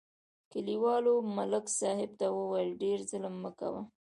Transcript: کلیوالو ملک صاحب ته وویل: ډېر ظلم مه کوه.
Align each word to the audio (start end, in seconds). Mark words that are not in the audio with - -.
کلیوالو 0.51 1.13
ملک 1.35 1.65
صاحب 1.79 2.11
ته 2.19 2.27
وویل: 2.37 2.69
ډېر 2.81 2.99
ظلم 3.09 3.35
مه 3.43 3.51
کوه. 3.59 3.81